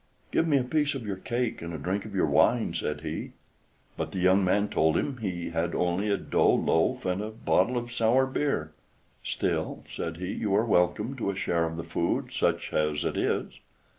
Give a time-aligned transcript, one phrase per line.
[0.31, 3.33] "Give me a piece of your cake and a drink of your wine?" said he.
[3.95, 7.77] But the young man told him he had only a dough loaf and a bottle
[7.77, 8.71] of sour beer.
[9.23, 13.15] "Still," said he, "you are welcome to a share of the food, such as it
[13.15, 13.59] is."